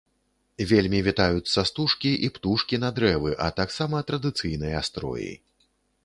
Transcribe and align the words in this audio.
Вельмі 0.69 0.99
вітаюцца 1.07 1.63
стужкі 1.69 2.13
і 2.27 2.29
птушкі 2.37 2.79
на 2.83 2.89
дрэвы, 2.99 3.33
а 3.47 3.49
таксама 3.59 4.01
традыцыйныя 4.13 4.79
строі. 4.89 5.29